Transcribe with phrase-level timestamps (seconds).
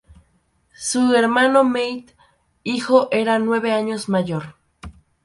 [0.79, 2.05] Su hermano, Mead
[2.63, 4.55] hijo, era nueve años mayor.